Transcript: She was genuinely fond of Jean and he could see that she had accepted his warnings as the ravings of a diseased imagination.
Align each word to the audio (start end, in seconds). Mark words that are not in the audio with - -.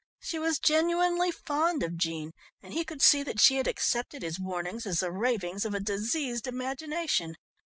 She 0.19 0.39
was 0.39 0.57
genuinely 0.57 1.29
fond 1.29 1.83
of 1.83 1.95
Jean 1.95 2.31
and 2.59 2.73
he 2.73 2.83
could 2.83 3.03
see 3.03 3.21
that 3.21 3.39
she 3.39 3.57
had 3.57 3.67
accepted 3.67 4.23
his 4.23 4.39
warnings 4.39 4.87
as 4.87 5.01
the 5.01 5.11
ravings 5.11 5.63
of 5.63 5.75
a 5.75 5.79
diseased 5.79 6.47
imagination. 6.47 7.35